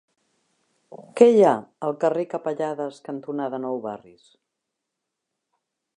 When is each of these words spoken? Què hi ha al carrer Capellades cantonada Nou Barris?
Què 1.19 1.27
hi 1.33 1.43
ha 1.49 1.51
al 1.89 1.93
carrer 2.05 2.25
Capellades 2.33 2.99
cantonada 3.11 3.63
Nou 3.67 3.81
Barris? 3.87 4.37